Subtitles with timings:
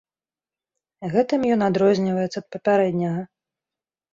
[1.15, 3.21] Гэтым ён адрозніваецца ад папярэдняга.